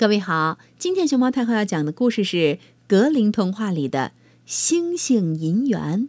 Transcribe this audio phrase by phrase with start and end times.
[0.00, 2.36] 各位好，今天熊猫太后要讲的故事是
[2.88, 4.12] 《格林童话》里的
[4.46, 6.04] 《星星银元》，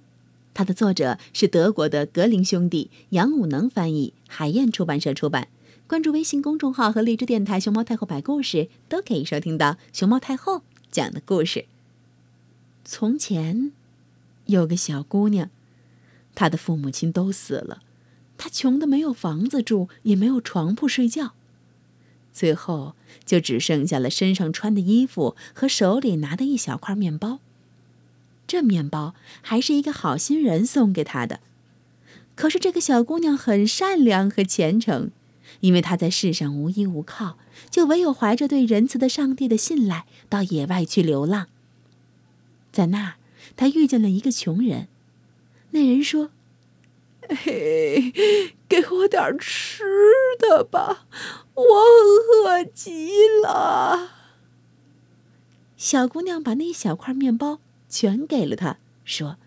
[0.54, 5.50] 它的作者是德国的格林兄弟，杨武能翻译，海燕出版社出版。
[5.88, 11.66] 关注微信公众号和荔枝电台“熊猫太后摆故事”，都可以收听到熊猫太后讲的故事。
[12.86, 13.73] 从前
[14.46, 15.50] 有个小姑娘，
[16.34, 17.82] 她的父母亲都死了，
[18.38, 21.34] 她穷的没有房子住，也没有床铺睡觉。
[22.34, 22.95] 最后，
[23.25, 27.39] 就只剩下了身上穿的衣服和手里拿的一小块面包。
[28.47, 31.39] 这面包还是一个好心人送给她的。
[32.36, 35.11] 可是这个小姑娘很善良和虔诚，
[35.59, 37.38] 因为她在世上无依无靠，
[37.70, 41.48] 就唯有怀着对仁慈的上帝的信赖，到野外去流浪。
[42.72, 43.14] 在那儿，
[43.56, 44.88] 她遇见了一个穷人。
[45.72, 46.31] 那人说
[47.30, 48.11] ：“嘿，
[48.72, 49.84] 给我点吃
[50.39, 51.06] 的吧。”
[51.53, 54.12] 我饿极了。
[55.75, 59.38] 小姑娘把那一小块面包全给了他，说：“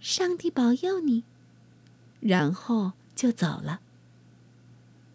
[0.00, 1.24] 上帝保佑你。”
[2.20, 3.80] 然后就走了。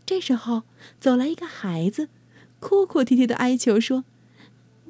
[0.05, 0.63] 这时候，
[0.99, 2.09] 走来一个孩子，
[2.59, 4.03] 哭哭啼啼的哀求说：“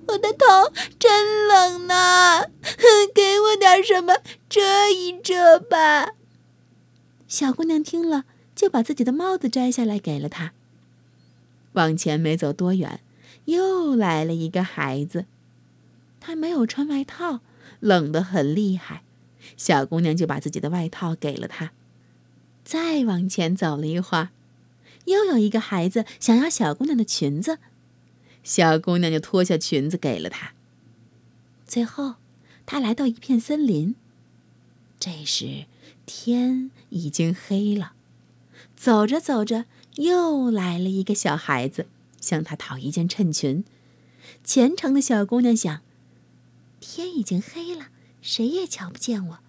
[0.08, 2.48] 我的头真冷呐，
[3.16, 4.18] 给我点什么
[4.50, 6.14] 遮一遮吧。”
[7.28, 10.54] 小姑娘听了，就把自己的帽子摘下来给了他。
[11.74, 13.00] 往前没走多远，
[13.46, 15.26] 又来了一个孩子。
[16.20, 17.40] 他没有穿外套，
[17.80, 19.04] 冷得很厉害。
[19.58, 21.72] 小姑娘就把自己的外套给了他。
[22.64, 24.30] 再往前走了一会儿，
[25.06, 27.58] 又有一个孩子想要小姑娘的裙子，
[28.44, 30.54] 小姑娘就脱下裙子给了他。
[31.66, 32.16] 最后，
[32.66, 33.96] 他来到一片森林。
[35.00, 35.66] 这时
[36.06, 37.94] 天已经黑了，
[38.82, 39.66] 走着走着。
[39.98, 41.86] 又来了一个小孩子，
[42.20, 43.64] 向他讨一件衬裙。
[44.44, 45.82] 虔诚的小姑娘想：
[46.80, 47.90] 天已经黑了，
[48.24, 49.40] 谁也瞧不见我，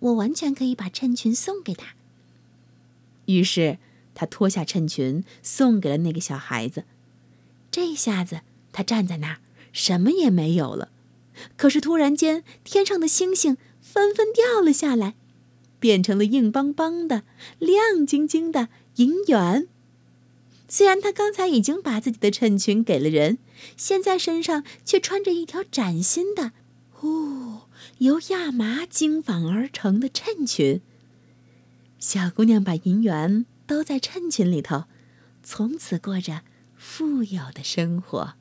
[0.00, 1.94] 我完全可以把衬裙送给他。
[3.24, 3.78] 于是，
[4.12, 6.84] 她脱下衬裙送给了那个小孩子。
[7.70, 8.40] 这下子，
[8.72, 9.38] 他站在那儿，
[9.72, 10.90] 什么也没有了。
[11.56, 15.14] 可是，突然间，天上的星星纷纷掉了下来，
[15.78, 17.22] 变成了硬邦邦的、
[17.58, 19.68] 亮晶晶的银元。
[20.68, 23.38] 虽然他刚才已经把自己的衬裙给了人，
[23.76, 26.52] 现在身上却穿着一条崭新的、
[27.00, 30.80] 哦，由亚麻精纺而成的衬裙。
[31.98, 34.84] 小姑娘把银元都在衬裙里头，
[35.42, 36.42] 从此过着
[36.76, 38.34] 富有的生活。